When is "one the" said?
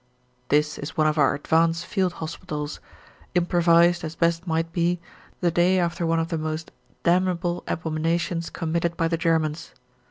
6.07-6.39